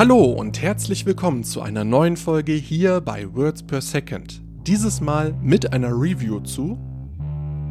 Hallo 0.00 0.24
und 0.24 0.62
herzlich 0.62 1.04
willkommen 1.04 1.44
zu 1.44 1.60
einer 1.60 1.84
neuen 1.84 2.16
Folge 2.16 2.52
hier 2.52 3.02
bei 3.02 3.34
Words 3.34 3.62
per 3.62 3.82
Second. 3.82 4.40
Dieses 4.66 5.02
Mal 5.02 5.34
mit 5.42 5.74
einer 5.74 5.90
Review 5.90 6.40
zu 6.40 6.78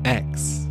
X. 0.03 0.68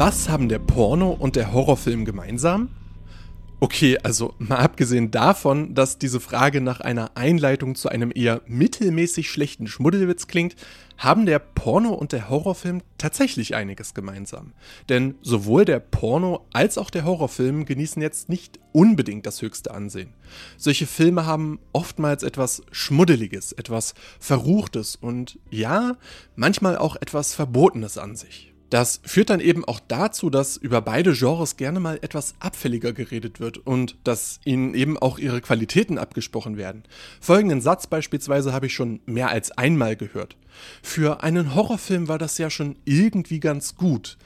Was 0.00 0.30
haben 0.30 0.48
der 0.48 0.60
Porno 0.60 1.10
und 1.10 1.36
der 1.36 1.52
Horrorfilm 1.52 2.06
gemeinsam? 2.06 2.70
Okay, 3.60 3.98
also 4.02 4.32
mal 4.38 4.56
abgesehen 4.56 5.10
davon, 5.10 5.74
dass 5.74 5.98
diese 5.98 6.20
Frage 6.20 6.62
nach 6.62 6.80
einer 6.80 7.18
Einleitung 7.18 7.74
zu 7.74 7.90
einem 7.90 8.10
eher 8.14 8.40
mittelmäßig 8.46 9.30
schlechten 9.30 9.66
Schmuddelwitz 9.66 10.26
klingt, 10.26 10.56
haben 10.96 11.26
der 11.26 11.38
Porno 11.38 11.92
und 11.92 12.12
der 12.12 12.30
Horrorfilm 12.30 12.80
tatsächlich 12.96 13.54
einiges 13.54 13.92
gemeinsam. 13.92 14.54
Denn 14.88 15.16
sowohl 15.20 15.66
der 15.66 15.80
Porno 15.80 16.46
als 16.50 16.78
auch 16.78 16.88
der 16.88 17.04
Horrorfilm 17.04 17.66
genießen 17.66 18.00
jetzt 18.00 18.30
nicht 18.30 18.58
unbedingt 18.72 19.26
das 19.26 19.42
höchste 19.42 19.70
Ansehen. 19.70 20.14
Solche 20.56 20.86
Filme 20.86 21.26
haben 21.26 21.58
oftmals 21.74 22.22
etwas 22.22 22.62
Schmuddeliges, 22.72 23.52
etwas 23.52 23.92
Verruchtes 24.18 24.96
und 24.96 25.38
ja, 25.50 25.98
manchmal 26.36 26.78
auch 26.78 26.96
etwas 26.96 27.34
Verbotenes 27.34 27.98
an 27.98 28.16
sich. 28.16 28.49
Das 28.70 29.00
führt 29.04 29.30
dann 29.30 29.40
eben 29.40 29.64
auch 29.64 29.80
dazu, 29.80 30.30
dass 30.30 30.56
über 30.56 30.80
beide 30.80 31.12
Genres 31.12 31.56
gerne 31.56 31.80
mal 31.80 31.98
etwas 32.02 32.34
abfälliger 32.38 32.92
geredet 32.92 33.40
wird 33.40 33.58
und 33.58 33.96
dass 34.04 34.38
ihnen 34.44 34.74
eben 34.74 34.96
auch 34.96 35.18
ihre 35.18 35.40
Qualitäten 35.40 35.98
abgesprochen 35.98 36.56
werden. 36.56 36.84
Folgenden 37.20 37.60
Satz 37.60 37.88
beispielsweise 37.88 38.52
habe 38.52 38.66
ich 38.66 38.74
schon 38.74 39.00
mehr 39.06 39.30
als 39.30 39.50
einmal 39.50 39.96
gehört. 39.96 40.36
Für 40.82 41.24
einen 41.24 41.54
Horrorfilm 41.56 42.06
war 42.06 42.18
das 42.18 42.38
ja 42.38 42.48
schon 42.48 42.76
irgendwie 42.84 43.40
ganz 43.40 43.74
gut. 43.74 44.16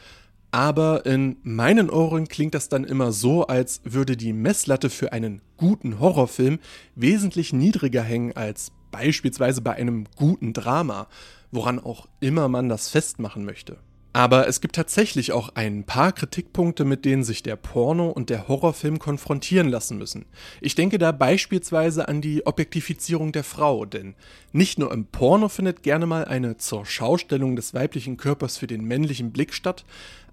Aber 0.51 1.05
in 1.07 1.39
meinen 1.43 1.91
Ohren 1.91 2.29
klingt 2.29 2.55
das 2.55 2.69
dann 2.69 2.85
immer 2.85 3.13
so, 3.13 3.47
als 3.47 3.81
würde 3.83 4.17
die 4.17 4.33
Messlatte 4.33 4.91
für 4.91 5.13
einen 5.13 5.41
guten 5.57 5.99
Horrorfilm 5.99 6.61
wesentlich 6.95 7.53
niedriger 7.53 8.03
hängen 8.03 8.37
als 8.37 8.73
beispielsweise 8.93 9.63
bei 9.63 9.73
einem 9.73 10.05
guten 10.17 10.53
Drama, 10.53 11.09
woran 11.51 11.81
auch 11.81 12.07
immer 12.21 12.49
man 12.49 12.69
das 12.69 12.91
festmachen 12.91 13.45
möchte. 13.45 13.79
Aber 14.15 14.47
es 14.47 14.61
gibt 14.61 14.77
tatsächlich 14.77 15.33
auch 15.33 15.49
ein 15.57 15.83
paar 15.83 16.13
Kritikpunkte, 16.13 16.85
mit 16.85 17.05
denen 17.05 17.25
sich 17.25 17.43
der 17.43 17.57
Porno 17.57 18.11
und 18.11 18.31
der 18.31 18.47
Horrorfilm 18.47 19.01
konfrontieren 19.01 19.69
lassen 19.69 19.99
müssen. 19.99 20.27
Ich 20.61 20.77
denke 20.77 20.99
da 20.99 21.11
beispielsweise 21.11 22.07
an 22.07 22.21
die 22.21 22.47
Objektifizierung 22.47 23.33
der 23.33 23.43
Frau, 23.43 23.85
denn 23.85 24.15
nicht 24.53 24.79
nur 24.79 24.93
im 24.93 25.07
Porno 25.07 25.49
findet 25.49 25.83
gerne 25.83 26.07
mal 26.07 26.27
eine 26.27 26.57
zur 26.59 26.87
Schaustellung 26.87 27.57
des 27.57 27.75
weiblichen 27.75 28.17
Körpers 28.17 28.57
für 28.57 28.69
den 28.69 28.85
männlichen 28.85 29.33
Blick 29.33 29.53
statt, 29.53 29.85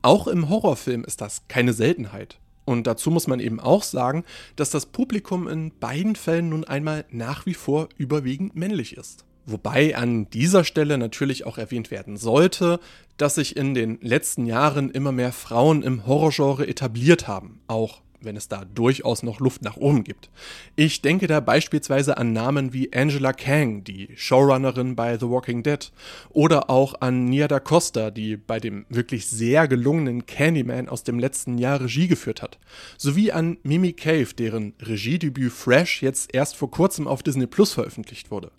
auch 0.03 0.27
im 0.27 0.47
Horrorfilm 0.47 1.03
ist 1.03 1.19
das 1.19 1.47
keine 1.47 1.73
Seltenheit. 1.73 2.37
Und 2.65 2.85
dazu 2.85 3.09
muss 3.09 3.25
man 3.25 3.39
eben 3.39 3.59
auch 3.59 3.81
sagen, 3.81 4.25
dass 4.57 4.69
das 4.69 4.85
Publikum 4.85 5.47
in 5.47 5.71
beiden 5.79 6.15
Fällen 6.15 6.49
nun 6.49 6.65
einmal 6.65 7.05
nach 7.09 7.47
wie 7.47 7.55
vor 7.55 7.89
überwiegend 7.97 8.55
männlich 8.55 8.95
ist. 8.95 9.25
Wobei 9.45 9.95
an 9.95 10.29
dieser 10.29 10.63
Stelle 10.63 10.97
natürlich 10.97 11.45
auch 11.45 11.57
erwähnt 11.57 11.91
werden 11.91 12.17
sollte, 12.17 12.79
dass 13.17 13.35
sich 13.35 13.57
in 13.57 13.73
den 13.73 13.99
letzten 14.01 14.45
Jahren 14.45 14.89
immer 14.91 15.11
mehr 15.11 15.31
Frauen 15.31 15.83
im 15.83 16.05
Horrorgenre 16.05 16.67
etabliert 16.67 17.27
haben, 17.27 17.59
auch 17.67 18.01
wenn 18.23 18.35
es 18.37 18.47
da 18.47 18.65
durchaus 18.65 19.23
noch 19.23 19.39
Luft 19.39 19.63
nach 19.63 19.77
oben 19.77 20.03
gibt. 20.03 20.29
Ich 20.75 21.01
denke 21.01 21.27
da 21.27 21.39
beispielsweise 21.39 22.17
an 22.17 22.33
Namen 22.33 22.73
wie 22.73 22.93
Angela 22.93 23.33
Kang, 23.33 23.83
die 23.83 24.09
Showrunnerin 24.15 24.95
bei 24.95 25.17
The 25.17 25.27
Walking 25.29 25.63
Dead, 25.63 25.91
oder 26.29 26.69
auch 26.69 26.95
an 27.01 27.25
Nia 27.25 27.47
da 27.47 27.59
Costa, 27.59 28.11
die 28.11 28.37
bei 28.37 28.59
dem 28.59 28.85
wirklich 28.89 29.27
sehr 29.27 29.67
gelungenen 29.67 30.25
Candyman 30.25 30.89
aus 30.89 31.03
dem 31.03 31.19
letzten 31.19 31.57
Jahr 31.57 31.81
Regie 31.81 32.07
geführt 32.07 32.41
hat, 32.41 32.59
sowie 32.97 33.31
an 33.31 33.57
Mimi 33.63 33.93
Cave, 33.93 34.33
deren 34.37 34.73
Regiedebüt 34.81 35.51
Fresh 35.51 36.01
jetzt 36.01 36.33
erst 36.33 36.55
vor 36.55 36.71
kurzem 36.71 37.07
auf 37.07 37.23
Disney 37.23 37.47
Plus 37.47 37.73
veröffentlicht 37.73 38.31
wurde. 38.31 38.51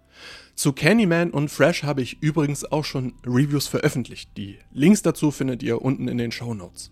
Zu 0.54 0.72
Candyman 0.72 1.30
und 1.30 1.50
Fresh 1.50 1.82
habe 1.82 2.02
ich 2.02 2.22
übrigens 2.22 2.64
auch 2.70 2.84
schon 2.84 3.14
Reviews 3.26 3.66
veröffentlicht. 3.68 4.30
Die 4.36 4.58
Links 4.72 5.02
dazu 5.02 5.30
findet 5.30 5.62
ihr 5.62 5.82
unten 5.82 6.08
in 6.08 6.18
den 6.18 6.30
Show 6.30 6.54
Notes. 6.54 6.90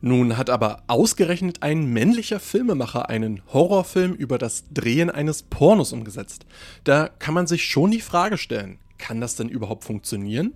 Nun 0.00 0.36
hat 0.36 0.50
aber 0.50 0.82
ausgerechnet 0.88 1.62
ein 1.62 1.86
männlicher 1.86 2.40
Filmemacher 2.40 3.08
einen 3.08 3.40
Horrorfilm 3.52 4.14
über 4.14 4.36
das 4.38 4.64
Drehen 4.72 5.10
eines 5.10 5.44
Pornos 5.44 5.92
umgesetzt. 5.92 6.46
Da 6.82 7.08
kann 7.08 7.34
man 7.34 7.46
sich 7.46 7.64
schon 7.64 7.92
die 7.92 8.00
Frage 8.00 8.36
stellen, 8.36 8.78
kann 8.98 9.20
das 9.20 9.36
denn 9.36 9.48
überhaupt 9.48 9.84
funktionieren? 9.84 10.54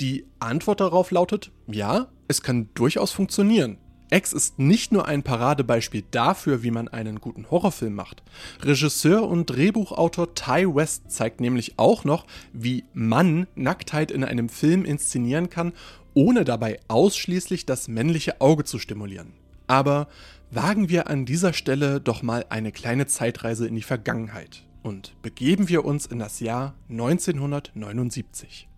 Die 0.00 0.24
Antwort 0.38 0.80
darauf 0.80 1.10
lautet, 1.10 1.50
ja, 1.66 2.08
es 2.26 2.40
kann 2.40 2.70
durchaus 2.72 3.12
funktionieren. 3.12 3.76
X 4.10 4.32
ist 4.32 4.58
nicht 4.58 4.90
nur 4.90 5.06
ein 5.06 5.22
Paradebeispiel 5.22 6.02
dafür, 6.10 6.62
wie 6.62 6.72
man 6.72 6.88
einen 6.88 7.20
guten 7.20 7.50
Horrorfilm 7.50 7.94
macht. 7.94 8.22
Regisseur 8.62 9.22
und 9.28 9.46
Drehbuchautor 9.46 10.34
Ty 10.34 10.74
West 10.74 11.10
zeigt 11.12 11.40
nämlich 11.40 11.78
auch 11.78 12.04
noch, 12.04 12.26
wie 12.52 12.84
man 12.92 13.46
Nacktheit 13.54 14.10
in 14.10 14.24
einem 14.24 14.48
Film 14.48 14.84
inszenieren 14.84 15.48
kann, 15.48 15.72
ohne 16.14 16.44
dabei 16.44 16.80
ausschließlich 16.88 17.66
das 17.66 17.86
männliche 17.86 18.40
Auge 18.40 18.64
zu 18.64 18.80
stimulieren. 18.80 19.32
Aber 19.68 20.08
wagen 20.50 20.88
wir 20.88 21.08
an 21.08 21.24
dieser 21.24 21.52
Stelle 21.52 22.00
doch 22.00 22.22
mal 22.22 22.44
eine 22.48 22.72
kleine 22.72 23.06
Zeitreise 23.06 23.68
in 23.68 23.76
die 23.76 23.82
Vergangenheit 23.82 24.64
und 24.82 25.14
begeben 25.22 25.68
wir 25.68 25.84
uns 25.84 26.06
in 26.06 26.18
das 26.18 26.40
Jahr 26.40 26.74
1979. 26.88 28.69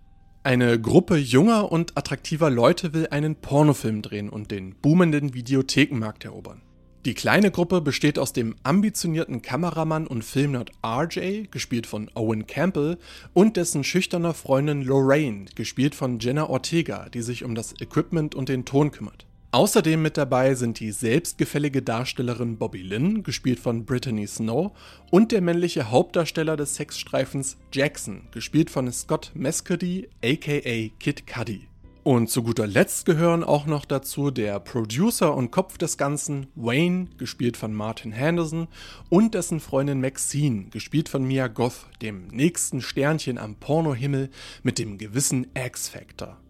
Eine 0.45 0.81
Gruppe 0.81 1.19
junger 1.19 1.71
und 1.71 1.97
attraktiver 1.97 2.51
Leute 2.51 2.93
will 2.93 3.07
einen 3.13 3.37
Pornofilm 3.37 4.03
drehen 4.03 4.29
und 4.29 4.51
den 4.51 4.75
boomenden 4.75 5.35
Videothekenmarkt 5.35 6.25
erobern. 6.25 6.63
Die 7.05 7.15
kleine 7.15 7.53
Gruppe 7.53 7.81
besteht 7.81 8.19
aus 8.19 8.33
dem 8.33 8.57
ambitionierten 8.65 9.43
Kameramann 9.43 10.09
und 10.09 10.25
Filmnerd 10.25 10.73
RJ, 10.85 11.45
gespielt 11.53 11.87
von 11.87 12.11
Owen 12.15 12.49
Campbell, 12.49 12.99
und 13.33 13.57
dessen 13.57 13.85
schüchterner 13.85 14.35
Freundin 14.35 14.83
Lorraine, 14.83 15.45
gespielt 15.55 15.95
von 15.95 16.19
Jenna 16.19 16.49
Ortega, 16.49 17.09
die 17.09 17.23
sich 17.23 17.45
um 17.45 17.55
das 17.55 17.81
Equipment 17.81 18.35
und 18.35 18.49
den 18.49 18.65
Ton 18.65 18.91
kümmert. 18.91 19.27
Außerdem 19.55 20.01
mit 20.01 20.17
dabei 20.17 20.55
sind 20.55 20.81
die 20.81 20.93
selbstgefällige 20.93 21.83
Darstellerin 21.83 22.57
Bobby 22.57 22.81
Lynn, 22.81 23.23
gespielt 23.23 23.61
von 23.61 23.85
Brittany 23.85 24.27
Snow, 24.27 24.73
und 25.11 25.31
der 25.31 25.43
männliche 25.43 25.91
Hauptdarsteller 25.91 26.57
des 26.57 26.77
Sexstreifens 26.77 27.59
Jackson, 27.71 28.29
gespielt 28.31 28.71
von 28.71 28.91
Scott 28.91 29.31
Mescudi, 29.35 30.09
aka 30.25 30.89
Kid 30.99 31.27
Cudi. 31.27 31.69
Und 32.03 32.31
zu 32.31 32.43
guter 32.43 32.67
Letzt 32.67 33.05
gehören 33.05 33.45
auch 33.45 33.67
noch 33.67 33.85
dazu 33.85 34.31
der 34.31 34.59
Producer 34.59 35.37
und 35.37 35.51
Kopf 35.51 35.77
des 35.77 35.99
Ganzen, 35.99 36.47
Wayne, 36.55 37.09
gespielt 37.19 37.59
von 37.59 37.75
Martin 37.75 38.13
Henderson, 38.13 38.69
und 39.11 39.35
dessen 39.35 39.61
Freundin 39.61 40.01
Maxine, 40.01 40.71
gespielt 40.71 41.11
von 41.11 41.25
Mia 41.25 41.49
Goth, 41.49 41.91
dem 42.01 42.29
nächsten 42.29 42.81
Sternchen 42.81 43.37
am 43.37 43.57
Pornohimmel 43.57 44.31
mit 44.63 44.79
dem 44.79 44.97
gewissen 44.97 45.47
X-Factor. 45.55 46.42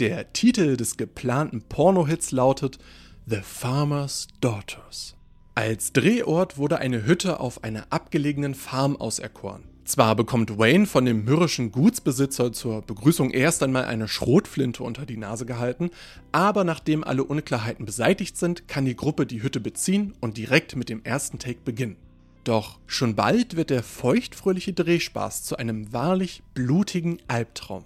Der 0.00 0.32
Titel 0.32 0.76
des 0.76 0.96
geplanten 0.96 1.62
Pornohits 1.62 2.32
lautet 2.32 2.80
The 3.26 3.38
Farmer's 3.44 4.26
Daughters. 4.40 5.14
Als 5.54 5.92
Drehort 5.92 6.58
wurde 6.58 6.78
eine 6.78 7.06
Hütte 7.06 7.38
auf 7.38 7.62
einer 7.62 7.86
abgelegenen 7.90 8.56
Farm 8.56 8.96
auserkoren. 8.96 9.62
Zwar 9.84 10.16
bekommt 10.16 10.58
Wayne 10.58 10.86
von 10.86 11.04
dem 11.04 11.24
mürrischen 11.24 11.70
Gutsbesitzer 11.70 12.52
zur 12.52 12.82
Begrüßung 12.82 13.30
erst 13.30 13.62
einmal 13.62 13.84
eine 13.84 14.08
Schrotflinte 14.08 14.82
unter 14.82 15.06
die 15.06 15.16
Nase 15.16 15.46
gehalten, 15.46 15.90
aber 16.32 16.64
nachdem 16.64 17.04
alle 17.04 17.22
Unklarheiten 17.22 17.86
beseitigt 17.86 18.36
sind, 18.36 18.66
kann 18.66 18.86
die 18.86 18.96
Gruppe 18.96 19.26
die 19.26 19.44
Hütte 19.44 19.60
beziehen 19.60 20.14
und 20.20 20.38
direkt 20.38 20.74
mit 20.74 20.88
dem 20.88 21.04
ersten 21.04 21.38
Take 21.38 21.60
beginnen. 21.64 21.98
Doch 22.42 22.80
schon 22.88 23.14
bald 23.14 23.54
wird 23.54 23.70
der 23.70 23.84
feuchtfröhliche 23.84 24.72
Drehspaß 24.72 25.44
zu 25.44 25.56
einem 25.56 25.92
wahrlich 25.92 26.42
blutigen 26.52 27.18
Albtraum. 27.28 27.84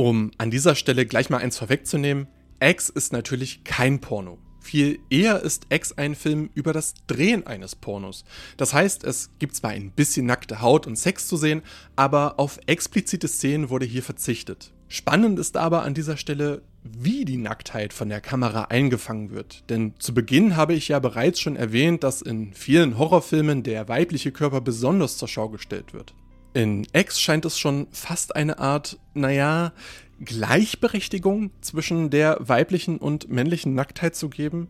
Um 0.00 0.30
an 0.38 0.52
dieser 0.52 0.76
Stelle 0.76 1.06
gleich 1.06 1.28
mal 1.28 1.38
eins 1.38 1.58
vorwegzunehmen, 1.58 2.28
X 2.60 2.88
ist 2.88 3.12
natürlich 3.12 3.64
kein 3.64 4.00
Porno. 4.00 4.38
Viel 4.60 5.00
eher 5.10 5.42
ist 5.42 5.66
X 5.70 5.90
ein 5.90 6.14
Film 6.14 6.50
über 6.54 6.72
das 6.72 6.94
Drehen 7.08 7.44
eines 7.48 7.74
Pornos. 7.74 8.24
Das 8.56 8.72
heißt, 8.72 9.02
es 9.02 9.30
gibt 9.40 9.56
zwar 9.56 9.72
ein 9.72 9.90
bisschen 9.90 10.24
nackte 10.24 10.62
Haut 10.62 10.86
und 10.86 10.96
Sex 10.96 11.26
zu 11.26 11.36
sehen, 11.36 11.62
aber 11.96 12.38
auf 12.38 12.60
explizite 12.66 13.26
Szenen 13.26 13.70
wurde 13.70 13.86
hier 13.86 14.04
verzichtet. 14.04 14.72
Spannend 14.86 15.36
ist 15.40 15.56
aber 15.56 15.82
an 15.82 15.94
dieser 15.94 16.16
Stelle, 16.16 16.62
wie 16.84 17.24
die 17.24 17.36
Nacktheit 17.36 17.92
von 17.92 18.08
der 18.08 18.20
Kamera 18.20 18.66
eingefangen 18.66 19.32
wird. 19.32 19.68
Denn 19.68 19.94
zu 19.98 20.14
Beginn 20.14 20.54
habe 20.54 20.74
ich 20.74 20.86
ja 20.86 21.00
bereits 21.00 21.40
schon 21.40 21.56
erwähnt, 21.56 22.04
dass 22.04 22.22
in 22.22 22.54
vielen 22.54 22.98
Horrorfilmen 22.98 23.64
der 23.64 23.88
weibliche 23.88 24.30
Körper 24.30 24.60
besonders 24.60 25.18
zur 25.18 25.26
Schau 25.26 25.48
gestellt 25.48 25.92
wird. 25.92 26.14
In 26.58 26.88
X 26.92 27.20
scheint 27.20 27.44
es 27.44 27.56
schon 27.56 27.86
fast 27.92 28.34
eine 28.34 28.58
Art, 28.58 28.98
naja, 29.14 29.72
Gleichberechtigung 30.20 31.52
zwischen 31.60 32.10
der 32.10 32.36
weiblichen 32.40 32.98
und 32.98 33.28
männlichen 33.28 33.76
Nacktheit 33.76 34.16
zu 34.16 34.28
geben. 34.28 34.66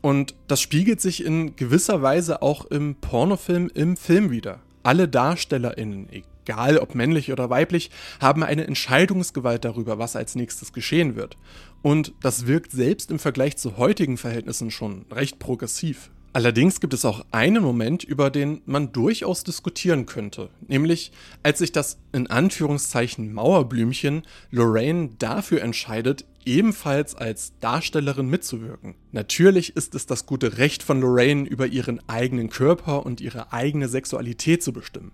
Und 0.00 0.34
das 0.46 0.62
spiegelt 0.62 1.02
sich 1.02 1.22
in 1.22 1.54
gewisser 1.54 2.00
Weise 2.00 2.40
auch 2.40 2.64
im 2.64 2.94
Pornofilm 2.94 3.70
im 3.74 3.98
Film 3.98 4.30
wieder. 4.30 4.60
Alle 4.82 5.06
DarstellerInnen, 5.06 6.08
egal 6.10 6.78
ob 6.78 6.94
männlich 6.94 7.30
oder 7.30 7.50
weiblich, 7.50 7.90
haben 8.22 8.42
eine 8.42 8.66
Entscheidungsgewalt 8.66 9.66
darüber, 9.66 9.98
was 9.98 10.16
als 10.16 10.34
nächstes 10.34 10.72
geschehen 10.72 11.14
wird. 11.14 11.36
Und 11.82 12.14
das 12.22 12.46
wirkt 12.46 12.72
selbst 12.72 13.10
im 13.10 13.18
Vergleich 13.18 13.58
zu 13.58 13.76
heutigen 13.76 14.16
Verhältnissen 14.16 14.70
schon 14.70 15.04
recht 15.12 15.38
progressiv. 15.38 16.10
Allerdings 16.34 16.80
gibt 16.80 16.92
es 16.92 17.04
auch 17.04 17.24
einen 17.30 17.62
Moment, 17.62 18.04
über 18.04 18.30
den 18.30 18.60
man 18.66 18.92
durchaus 18.92 19.44
diskutieren 19.44 20.04
könnte, 20.04 20.50
nämlich 20.66 21.10
als 21.42 21.58
sich 21.58 21.72
das 21.72 21.98
in 22.12 22.26
Anführungszeichen 22.26 23.32
Mauerblümchen 23.32 24.22
Lorraine 24.50 25.10
dafür 25.18 25.62
entscheidet, 25.62 26.26
ebenfalls 26.44 27.14
als 27.14 27.52
Darstellerin 27.60 28.28
mitzuwirken. 28.28 28.94
Natürlich 29.12 29.76
ist 29.76 29.94
es 29.94 30.06
das 30.06 30.26
gute 30.26 30.58
Recht 30.58 30.82
von 30.82 31.00
Lorraine, 31.00 31.46
über 31.46 31.66
ihren 31.66 32.00
eigenen 32.08 32.50
Körper 32.50 33.04
und 33.04 33.20
ihre 33.20 33.52
eigene 33.52 33.88
Sexualität 33.88 34.62
zu 34.62 34.72
bestimmen. 34.72 35.12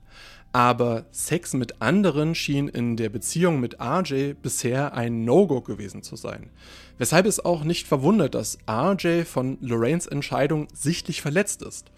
Aber 0.54 1.06
Sex 1.10 1.52
mit 1.54 1.82
anderen 1.82 2.36
schien 2.36 2.68
in 2.68 2.96
der 2.96 3.08
Beziehung 3.08 3.58
mit 3.58 3.80
RJ 3.80 4.34
bisher 4.34 4.94
ein 4.94 5.24
No-Go 5.24 5.62
gewesen 5.62 6.04
zu 6.04 6.14
sein. 6.14 6.50
Weshalb 6.96 7.26
es 7.26 7.44
auch 7.44 7.64
nicht 7.64 7.88
verwundert, 7.88 8.36
dass 8.36 8.58
RJ 8.70 9.24
von 9.24 9.58
Lorraines 9.60 10.06
Entscheidung 10.06 10.68
sichtlich 10.72 11.22
verletzt 11.22 11.62
ist. 11.62 11.90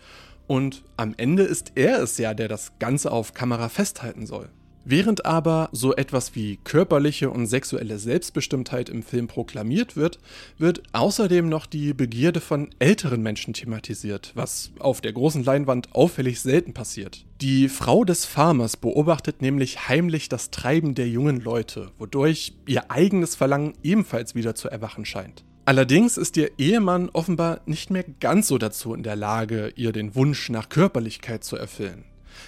Und 0.46 0.84
am 0.96 1.12
Ende 1.18 1.42
ist 1.42 1.72
er 1.74 2.02
es 2.02 2.16
ja, 2.16 2.32
der 2.32 2.48
das 2.48 2.72
Ganze 2.78 3.12
auf 3.12 3.34
Kamera 3.34 3.68
festhalten 3.68 4.24
soll. 4.24 4.48
Während 4.88 5.26
aber 5.26 5.68
so 5.72 5.96
etwas 5.96 6.36
wie 6.36 6.58
körperliche 6.62 7.28
und 7.28 7.48
sexuelle 7.48 7.98
Selbstbestimmtheit 7.98 8.88
im 8.88 9.02
Film 9.02 9.26
proklamiert 9.26 9.96
wird, 9.96 10.20
wird 10.58 10.84
außerdem 10.92 11.48
noch 11.48 11.66
die 11.66 11.92
Begierde 11.92 12.40
von 12.40 12.70
älteren 12.78 13.20
Menschen 13.20 13.52
thematisiert, 13.52 14.30
was 14.36 14.70
auf 14.78 15.00
der 15.00 15.12
großen 15.12 15.42
Leinwand 15.42 15.92
auffällig 15.92 16.40
selten 16.40 16.72
passiert. 16.72 17.24
Die 17.40 17.68
Frau 17.68 18.04
des 18.04 18.26
Farmers 18.26 18.76
beobachtet 18.76 19.42
nämlich 19.42 19.88
heimlich 19.88 20.28
das 20.28 20.52
Treiben 20.52 20.94
der 20.94 21.08
jungen 21.08 21.40
Leute, 21.40 21.90
wodurch 21.98 22.54
ihr 22.68 22.88
eigenes 22.88 23.34
Verlangen 23.34 23.72
ebenfalls 23.82 24.36
wieder 24.36 24.54
zu 24.54 24.68
erwachen 24.68 25.04
scheint. 25.04 25.42
Allerdings 25.64 26.16
ist 26.16 26.36
ihr 26.36 26.52
Ehemann 26.58 27.08
offenbar 27.08 27.60
nicht 27.66 27.90
mehr 27.90 28.04
ganz 28.20 28.46
so 28.46 28.56
dazu 28.56 28.94
in 28.94 29.02
der 29.02 29.16
Lage, 29.16 29.72
ihr 29.74 29.90
den 29.90 30.14
Wunsch 30.14 30.48
nach 30.48 30.68
Körperlichkeit 30.68 31.42
zu 31.42 31.56
erfüllen. 31.56 32.04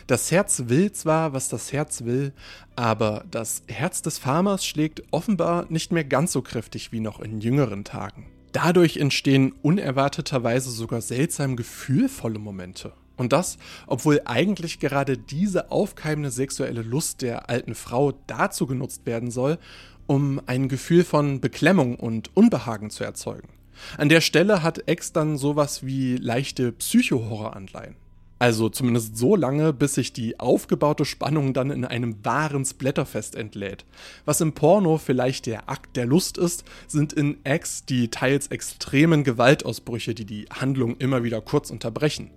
Das 0.07 0.31
Herz 0.31 0.65
will 0.67 0.93
zwar, 0.93 1.33
was 1.33 1.49
das 1.49 1.73
Herz 1.73 2.05
will, 2.05 2.33
aber 2.77 3.25
das 3.31 3.63
Herz 3.69 4.03
des 4.03 4.19
Farmers 4.19 4.65
schlägt 4.65 5.03
offenbar 5.11 5.67
nicht 5.69 5.93
mehr 5.93 6.05
ganz 6.05 6.33
so 6.33 6.43
kräftig 6.43 6.93
wie 6.93 7.01
noch 7.01 7.21
in 7.21 7.41
jüngeren 7.41 7.85
Tagen. 7.85 8.27
Dadurch 8.53 8.97
entstehen 8.97 9.53
unerwarteterweise 9.63 10.71
sogar 10.71 11.01
seltsam 11.01 11.57
gefühlvolle 11.57 12.39
Momente. 12.39 12.93
Und 13.17 13.33
das, 13.33 13.59
obwohl 13.87 14.23
eigentlich 14.25 14.79
gerade 14.79 15.19
diese 15.19 15.71
aufkeimende 15.71 16.31
sexuelle 16.31 16.83
Lust 16.83 17.21
der 17.21 17.51
alten 17.51 17.75
Frau 17.75 18.13
dazu 18.27 18.67
genutzt 18.67 19.07
werden 19.07 19.31
soll, 19.31 19.59
um 20.07 20.41
ein 20.47 20.69
Gefühl 20.69 21.05
von 21.05 21.41
Beklemmung 21.41 21.97
und 21.97 22.35
Unbehagen 22.37 22.91
zu 22.91 23.05
erzeugen. 23.05 23.49
An 23.97 24.09
der 24.09 24.21
Stelle 24.21 24.63
hat 24.63 24.89
X 24.89 25.13
dann 25.13 25.37
sowas 25.37 25.85
wie 25.85 26.17
leichte 26.17 26.73
Psycho-Horror-Anleihen. 26.73 27.97
Also 28.39 28.69
zumindest 28.69 29.17
so 29.17 29.35
lange, 29.35 29.73
bis 29.73 29.95
sich 29.95 30.13
die 30.13 30.39
aufgebaute 30.39 31.05
Spannung 31.05 31.55
dann 31.55 31.71
in 31.71 31.85
einem 31.85 32.25
wahren 32.25 32.65
Splatterfest 32.65 33.35
entlädt. 33.35 33.85
Was 34.25 34.41
im 34.41 34.53
Porno 34.53 34.99
vielleicht 34.99 35.47
der 35.47 35.69
Akt 35.69 35.97
der 35.97 36.07
Lust 36.07 36.39
ist, 36.39 36.65
sind 36.87 37.13
in 37.13 37.39
X 37.45 37.85
die 37.85 38.09
teils 38.09 38.47
extremen 38.49 39.25
Gewaltausbrüche, 39.25 40.15
die 40.15 40.25
die 40.25 40.47
Handlung 40.53 40.97
immer 40.99 41.25
wieder 41.25 41.41
kurz 41.41 41.71
unterbrechen. 41.71 42.31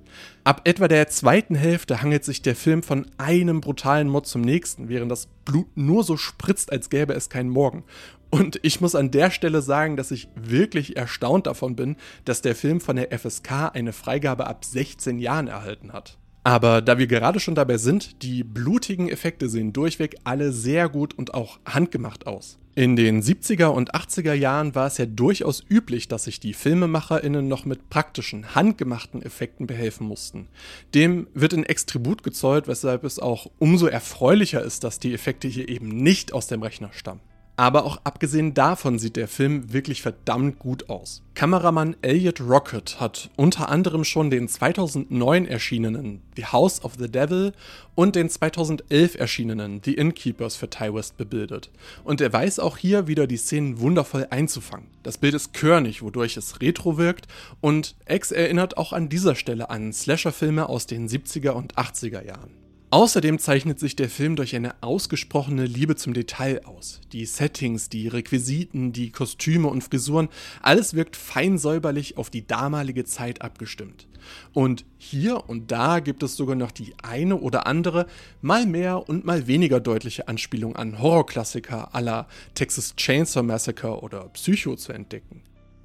Ab 0.43 0.61
etwa 0.65 0.87
der 0.87 1.07
zweiten 1.07 1.55
Hälfte 1.55 2.01
hangelt 2.01 2.25
sich 2.25 2.41
der 2.41 2.55
Film 2.55 2.81
von 2.81 3.05
einem 3.17 3.61
brutalen 3.61 4.09
Mod 4.09 4.25
zum 4.25 4.41
nächsten, 4.41 4.89
während 4.89 5.11
das 5.11 5.27
Blut 5.45 5.67
nur 5.75 6.03
so 6.03 6.17
spritzt, 6.17 6.71
als 6.71 6.89
gäbe 6.89 7.13
es 7.13 7.29
keinen 7.29 7.49
Morgen. 7.49 7.83
Und 8.31 8.59
ich 8.63 8.79
muss 8.79 8.95
an 8.95 9.11
der 9.11 9.29
Stelle 9.29 9.61
sagen, 9.61 9.97
dass 9.97 10.09
ich 10.09 10.29
wirklich 10.35 10.95
erstaunt 10.95 11.47
davon 11.47 11.75
bin, 11.75 11.97
dass 12.23 12.41
der 12.41 12.55
Film 12.55 12.79
von 12.79 12.95
der 12.95 13.11
FSK 13.17 13.71
eine 13.73 13.91
Freigabe 13.91 14.47
ab 14.47 14.63
16 14.63 15.19
Jahren 15.19 15.47
erhalten 15.47 15.91
hat. 15.91 16.17
Aber 16.43 16.81
da 16.81 16.97
wir 16.97 17.07
gerade 17.07 17.39
schon 17.39 17.55
dabei 17.55 17.77
sind, 17.77 18.23
die 18.23 18.43
blutigen 18.43 19.09
Effekte 19.09 19.47
sehen 19.47 19.73
durchweg 19.73 20.15
alle 20.23 20.51
sehr 20.51 20.89
gut 20.89 21.13
und 21.13 21.33
auch 21.35 21.59
handgemacht 21.65 22.25
aus. 22.25 22.57
In 22.73 22.95
den 22.95 23.21
70er 23.21 23.67
und 23.67 23.93
80er 23.93 24.33
Jahren 24.33 24.75
war 24.75 24.87
es 24.87 24.97
ja 24.97 25.05
durchaus 25.05 25.61
üblich, 25.69 26.07
dass 26.07 26.23
sich 26.23 26.39
die 26.39 26.53
FilmemacherInnen 26.53 27.45
noch 27.45 27.65
mit 27.65 27.89
praktischen, 27.89 28.55
handgemachten 28.55 29.21
Effekten 29.21 29.67
behelfen 29.67 30.07
mussten. 30.07 30.47
Dem 30.95 31.27
wird 31.33 31.51
in 31.51 31.65
Extribut 31.65 32.23
gezollt, 32.23 32.69
weshalb 32.69 33.03
es 33.03 33.19
auch 33.19 33.51
umso 33.59 33.87
erfreulicher 33.87 34.63
ist, 34.63 34.85
dass 34.85 34.99
die 34.99 35.13
Effekte 35.13 35.49
hier 35.49 35.67
eben 35.67 35.89
nicht 35.89 36.31
aus 36.31 36.47
dem 36.47 36.63
Rechner 36.63 36.91
stammen. 36.93 37.19
Aber 37.57 37.85
auch 37.85 38.01
abgesehen 38.03 38.53
davon 38.53 38.97
sieht 38.97 39.15
der 39.15 39.27
Film 39.27 39.71
wirklich 39.71 40.01
verdammt 40.01 40.57
gut 40.57 40.89
aus. 40.89 41.21
Kameramann 41.35 41.95
Elliot 42.01 42.41
Rocket 42.41 42.99
hat 42.99 43.29
unter 43.35 43.69
anderem 43.69 44.03
schon 44.03 44.29
den 44.29 44.47
2009 44.47 45.47
erschienenen 45.47 46.21
The 46.35 46.45
House 46.45 46.83
of 46.83 46.93
the 46.97 47.09
Devil 47.09 47.53
und 47.93 48.15
den 48.15 48.29
2011 48.29 49.15
erschienenen 49.15 49.81
The 49.83 49.93
Innkeepers 49.93 50.55
für 50.55 50.69
Ty 50.69 50.93
West 50.93 51.17
bebildet. 51.17 51.69
Und 52.03 52.21
er 52.21 52.31
weiß 52.31 52.59
auch 52.59 52.77
hier 52.77 53.07
wieder 53.07 53.27
die 53.27 53.37
Szenen 53.37 53.79
wundervoll 53.79 54.27
einzufangen. 54.29 54.87
Das 55.03 55.17
Bild 55.17 55.33
ist 55.33 55.53
körnig, 55.53 56.01
wodurch 56.01 56.37
es 56.37 56.61
retro 56.61 56.97
wirkt 56.97 57.27
und 57.59 57.95
X 58.07 58.31
erinnert 58.31 58.77
auch 58.77 58.93
an 58.93 59.09
dieser 59.09 59.35
Stelle 59.35 59.69
an 59.69 59.93
Slasher-Filme 59.93 60.67
aus 60.67 60.87
den 60.87 61.07
70er 61.07 61.51
und 61.51 61.75
80er 61.75 62.25
Jahren. 62.25 62.60
Außerdem 62.93 63.39
zeichnet 63.39 63.79
sich 63.79 63.95
der 63.95 64.09
Film 64.09 64.35
durch 64.35 64.53
eine 64.53 64.75
ausgesprochene 64.81 65.63
Liebe 65.63 65.95
zum 65.95 66.13
Detail 66.13 66.65
aus. 66.65 66.99
Die 67.13 67.25
Settings, 67.25 67.87
die 67.87 68.09
Requisiten, 68.09 68.91
die 68.91 69.11
Kostüme 69.11 69.69
und 69.69 69.81
Frisuren, 69.81 70.27
alles 70.61 70.93
wirkt 70.93 71.15
fein 71.15 71.57
säuberlich 71.57 72.17
auf 72.17 72.29
die 72.29 72.45
damalige 72.45 73.05
Zeit 73.05 73.41
abgestimmt. 73.41 74.07
Und 74.51 74.83
hier 74.97 75.49
und 75.49 75.71
da 75.71 76.01
gibt 76.01 76.21
es 76.21 76.35
sogar 76.35 76.57
noch 76.57 76.71
die 76.71 76.93
eine 77.01 77.37
oder 77.37 77.65
andere, 77.65 78.07
mal 78.41 78.65
mehr 78.65 79.07
und 79.07 79.23
mal 79.23 79.47
weniger 79.47 79.79
deutliche 79.79 80.27
Anspielung 80.27 80.75
an 80.75 80.99
Horrorklassiker 80.99 81.95
aller 81.95 82.27
Texas 82.55 82.97
Chainsaw 82.97 83.41
Massacre 83.41 84.01
oder 84.01 84.27
Psycho 84.33 84.75
zu 84.75 84.91
entdecken. 84.91 85.43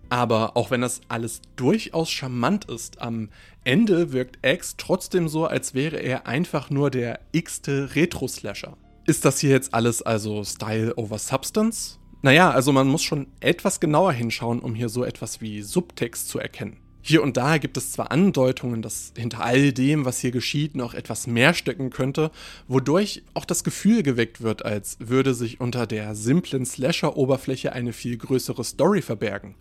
Aber 0.09 0.57
auch 0.57 0.71
wenn 0.71 0.81
das 0.81 1.01
alles 1.09 1.43
durchaus 1.57 2.11
charmant 2.11 2.67
ist, 2.67 3.01
am 3.01 3.29
Ende 3.65 4.13
wirkt 4.13 4.39
X 4.47 4.77
trotzdem 4.77 5.29
so, 5.29 5.47
als 5.47 5.75
wäre 5.75 5.97
er 5.97 6.27
einfach 6.27 6.71
nur 6.71 6.91
der 6.91 7.21
x-te 7.33 7.95
Retro-Slasher. 7.95 8.77
Ist 9.07 9.25
das 9.25 9.41
hier 9.41 9.51
jetzt 9.51 9.75
alles 9.75 10.03
also 10.03 10.45
Style 10.45 10.95
over 10.97 11.19
Substance? 11.19 11.99
Naja, 12.23 12.51
also 12.51 12.73
man 12.73 12.89
muss 12.89 13.03
schon 13.03 13.29
etwas 13.41 13.79
genauer 13.81 14.13
hinschauen, 14.13 14.61
um 14.61 14.75
hier 14.75 14.89
so 14.89 15.05
etwas 15.05 15.41
wie 15.41 15.63
Subtext 15.63 16.29
zu 16.29 16.39
erkennen. 16.39 16.79
Hier 17.09 17.23
und 17.23 17.37
da 17.37 17.59
gibt 17.59 17.77
es 17.77 17.93
zwar 17.93 18.11
Andeutungen, 18.11 18.83
dass 18.83 19.13
hinter 19.17 19.45
all 19.45 19.73
dem, 19.73 20.05
was 20.05 20.19
hier 20.19 20.33
geschieht, 20.33 20.75
noch 20.75 20.93
etwas 20.93 21.29
mehr 21.29 21.55
stecken 21.55 21.91
könnte, 21.91 22.33
wodurch 22.67 23.23
auch 23.33 23.45
das 23.45 23.63
Gefühl 23.63 24.03
geweckt 24.03 24.41
wird, 24.41 24.65
als 24.65 24.97
würde 24.99 25.33
sich 25.33 25.61
unter 25.61 25.87
der 25.87 26.17
simplen 26.17 26.67
Slasher-Oberfläche 26.67 27.73
eine 27.73 27.93
viel 27.93 28.17
größere 28.17 28.65
Story 28.65 29.03
verbergen. 29.03 29.55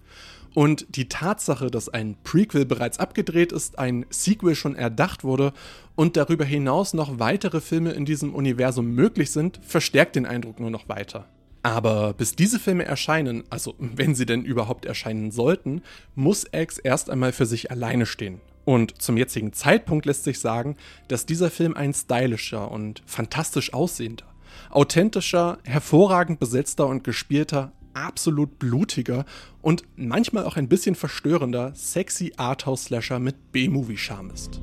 Und 0.56 0.88
die 0.96 1.08
Tatsache, 1.08 1.70
dass 1.70 1.88
ein 1.88 2.16
Prequel 2.24 2.66
bereits 2.66 2.98
abgedreht 2.98 3.52
ist, 3.52 3.78
ein 3.78 4.08
Sequel 4.10 4.56
schon 4.56 4.74
erdacht 4.74 5.24
wurde 5.24 5.54
und 5.94 6.18
darüber 6.18 6.46
hinaus 6.46 6.96
noch 6.96 7.20
weitere 7.20 7.62
Filme 7.62 7.92
in 7.92 8.06
diesem 8.06 8.34
Universum 8.34 8.96
möglich 8.96 9.30
sind, 9.30 9.60
verstärkt 9.62 10.16
den 10.16 10.26
Eindruck 10.26 10.60
nur 10.60 10.72
noch 10.72 10.90
weiter. 10.90 11.28
Aber 11.66 12.14
bis 12.14 12.36
diese 12.36 12.60
Filme 12.60 12.86
erscheinen, 12.86 13.44
also 13.50 13.74
wenn 13.80 14.14
sie 14.14 14.28
denn 14.28 14.46
überhaupt 14.46 14.86
erscheinen 14.86 15.32
sollten, 15.32 15.82
muss 16.14 16.46
X 16.52 16.78
erst 16.78 17.10
einmal 17.10 17.32
für 17.32 17.48
sich 17.48 17.72
alleine 17.72 18.06
stehen. 18.06 18.40
Und 18.66 19.02
zum 19.02 19.18
jetzigen 19.18 19.52
Zeitpunkt 19.52 20.06
lässt 20.06 20.26
sich 20.26 20.40
sagen, 20.40 20.78
dass 21.08 21.26
dieser 21.26 21.50
Film 21.50 21.74
ein 21.74 21.92
stylischer 21.92 22.70
und 22.70 23.02
fantastisch 23.08 23.74
aussehender, 23.74 24.26
authentischer, 24.70 25.58
hervorragend 25.64 26.40
besetzter 26.40 26.86
und 26.86 27.04
gespielter, 27.04 27.72
absolut 27.96 28.60
blutiger 28.60 29.26
und 29.64 29.86
manchmal 29.96 30.46
auch 30.46 30.58
ein 30.58 30.70
bisschen 30.70 30.94
verstörender, 30.94 31.72
sexy 31.74 32.32
Arthouse-Slasher 32.38 33.18
mit 33.18 33.52
B-Movie-Charme 33.52 34.30
ist. 34.30 34.62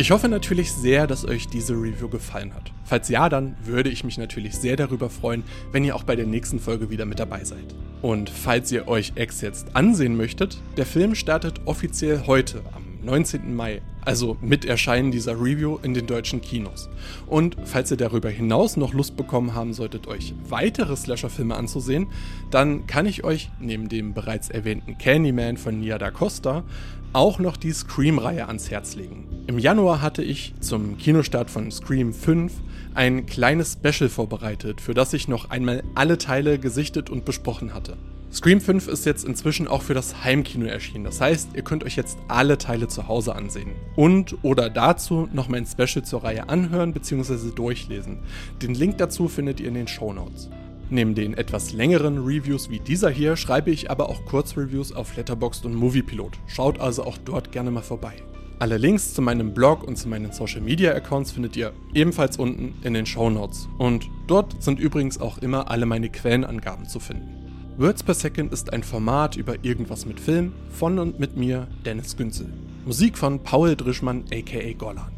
Ich 0.00 0.12
hoffe 0.12 0.30
natürlich 0.30 0.72
sehr, 0.72 1.06
dass 1.06 1.26
euch 1.26 1.46
diese 1.46 1.74
Review 1.74 2.08
gefallen 2.08 2.54
hat. 2.54 2.72
Falls 2.84 3.10
ja, 3.10 3.28
dann 3.28 3.54
würde 3.62 3.90
ich 3.90 4.02
mich 4.02 4.16
natürlich 4.16 4.56
sehr 4.56 4.76
darüber 4.76 5.10
freuen, 5.10 5.42
wenn 5.72 5.84
ihr 5.84 5.94
auch 5.94 6.04
bei 6.04 6.16
der 6.16 6.24
nächsten 6.24 6.58
Folge 6.58 6.88
wieder 6.88 7.04
mit 7.04 7.18
dabei 7.18 7.44
seid. 7.44 7.74
Und 8.00 8.30
falls 8.30 8.72
ihr 8.72 8.88
euch 8.88 9.12
X 9.16 9.42
jetzt 9.42 9.76
ansehen 9.76 10.16
möchtet, 10.16 10.56
der 10.78 10.86
Film 10.86 11.14
startet 11.14 11.60
offiziell 11.66 12.22
heute 12.26 12.62
am 12.72 12.82
19. 13.04 13.54
Mai, 13.54 13.82
also 14.00 14.38
mit 14.40 14.64
Erscheinen 14.64 15.10
dieser 15.10 15.38
Review 15.38 15.76
in 15.82 15.92
den 15.92 16.06
deutschen 16.06 16.40
Kinos. 16.40 16.88
Und 17.26 17.58
falls 17.64 17.90
ihr 17.90 17.98
darüber 17.98 18.30
hinaus 18.30 18.78
noch 18.78 18.94
Lust 18.94 19.18
bekommen 19.18 19.54
haben 19.54 19.74
solltet, 19.74 20.06
euch 20.06 20.32
weitere 20.48 20.96
Slasher-Filme 20.96 21.54
anzusehen, 21.54 22.06
dann 22.50 22.86
kann 22.86 23.04
ich 23.04 23.22
euch 23.22 23.50
neben 23.60 23.90
dem 23.90 24.14
bereits 24.14 24.48
erwähnten 24.48 24.96
Candyman 24.96 25.58
von 25.58 25.78
Nia 25.78 25.98
da 25.98 26.10
Costa 26.10 26.64
auch 27.12 27.38
noch 27.38 27.58
die 27.58 27.72
Scream-Reihe 27.72 28.46
ans 28.46 28.70
Herz 28.70 28.94
legen. 28.94 29.26
Im 29.50 29.58
Januar 29.58 30.00
hatte 30.00 30.22
ich 30.22 30.54
zum 30.60 30.96
Kinostart 30.96 31.50
von 31.50 31.72
Scream 31.72 32.12
5 32.12 32.52
ein 32.94 33.26
kleines 33.26 33.72
Special 33.72 34.08
vorbereitet, 34.08 34.80
für 34.80 34.94
das 34.94 35.12
ich 35.12 35.26
noch 35.26 35.50
einmal 35.50 35.82
alle 35.96 36.18
Teile 36.18 36.60
gesichtet 36.60 37.10
und 37.10 37.24
besprochen 37.24 37.74
hatte. 37.74 37.96
Scream 38.32 38.60
5 38.60 38.86
ist 38.86 39.06
jetzt 39.06 39.24
inzwischen 39.24 39.66
auch 39.66 39.82
für 39.82 39.92
das 39.92 40.22
Heimkino 40.22 40.66
erschienen. 40.66 41.02
Das 41.02 41.20
heißt, 41.20 41.48
ihr 41.56 41.62
könnt 41.62 41.82
euch 41.82 41.96
jetzt 41.96 42.16
alle 42.28 42.58
Teile 42.58 42.86
zu 42.86 43.08
Hause 43.08 43.34
ansehen. 43.34 43.72
Und 43.96 44.36
oder 44.42 44.70
dazu 44.70 45.28
noch 45.32 45.48
mein 45.48 45.66
Special 45.66 46.04
zur 46.04 46.22
Reihe 46.22 46.48
anhören 46.48 46.92
bzw. 46.92 47.50
durchlesen. 47.52 48.20
Den 48.62 48.74
Link 48.74 48.98
dazu 48.98 49.26
findet 49.26 49.58
ihr 49.58 49.66
in 49.66 49.74
den 49.74 49.88
Show 49.88 50.12
Notes. 50.12 50.48
Neben 50.90 51.16
den 51.16 51.34
etwas 51.34 51.72
längeren 51.72 52.18
Reviews 52.18 52.70
wie 52.70 52.78
dieser 52.78 53.10
hier 53.10 53.34
schreibe 53.34 53.72
ich 53.72 53.90
aber 53.90 54.10
auch 54.10 54.24
Kurzreviews 54.26 54.92
auf 54.92 55.16
Letterboxd 55.16 55.66
und 55.66 55.74
Moviepilot. 55.74 56.38
Schaut 56.46 56.78
also 56.78 57.02
auch 57.02 57.18
dort 57.18 57.50
gerne 57.50 57.72
mal 57.72 57.82
vorbei. 57.82 58.14
Alle 58.60 58.76
Links 58.76 59.14
zu 59.14 59.22
meinem 59.22 59.54
Blog 59.54 59.84
und 59.84 59.96
zu 59.96 60.06
meinen 60.06 60.32
Social 60.32 60.60
Media 60.60 60.92
Accounts 60.92 61.32
findet 61.32 61.56
ihr 61.56 61.72
ebenfalls 61.94 62.36
unten 62.36 62.74
in 62.82 62.92
den 62.92 63.06
Show 63.06 63.30
Notes. 63.30 63.70
Und 63.78 64.10
dort 64.26 64.62
sind 64.62 64.78
übrigens 64.78 65.18
auch 65.18 65.38
immer 65.38 65.70
alle 65.70 65.86
meine 65.86 66.10
Quellenangaben 66.10 66.86
zu 66.86 67.00
finden. 67.00 67.72
Words 67.78 68.02
per 68.02 68.12
Second 68.12 68.52
ist 68.52 68.70
ein 68.74 68.82
Format 68.82 69.36
über 69.36 69.64
irgendwas 69.64 70.04
mit 70.04 70.20
Film 70.20 70.52
von 70.68 70.98
und 70.98 71.18
mit 71.18 71.38
mir, 71.38 71.68
Dennis 71.86 72.18
Günzel. 72.18 72.52
Musik 72.84 73.16
von 73.16 73.42
Paul 73.42 73.76
Drischmann 73.76 74.24
aka 74.30 74.74
Gollan. 74.76 75.10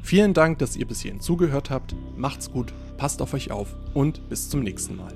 Vielen 0.00 0.32
Dank, 0.32 0.60
dass 0.60 0.76
ihr 0.76 0.86
bis 0.86 1.00
hierhin 1.00 1.20
zugehört 1.20 1.70
habt. 1.70 1.96
Macht's 2.16 2.52
gut, 2.52 2.72
passt 2.96 3.20
auf 3.20 3.34
euch 3.34 3.50
auf 3.50 3.74
und 3.92 4.28
bis 4.28 4.48
zum 4.48 4.60
nächsten 4.60 4.94
Mal. 4.94 5.14